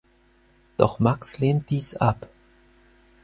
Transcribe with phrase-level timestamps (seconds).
[0.77, 2.27] Doch Max lehnt dies ab.